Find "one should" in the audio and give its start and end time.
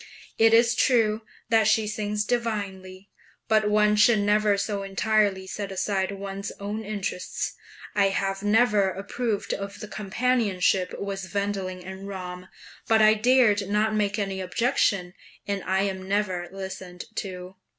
3.69-4.17